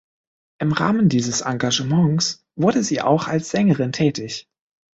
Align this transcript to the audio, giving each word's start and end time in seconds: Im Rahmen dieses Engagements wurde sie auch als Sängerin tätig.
Im 0.59 0.71
Rahmen 0.71 1.09
dieses 1.09 1.41
Engagements 1.41 2.43
wurde 2.55 2.83
sie 2.83 3.03
auch 3.03 3.27
als 3.27 3.51
Sängerin 3.51 3.91
tätig. 3.91 4.47